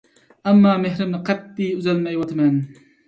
[0.51, 2.57] ئەمما مېھرىمنى قەتئىي ئۈزەلمەيۋاتىمەن.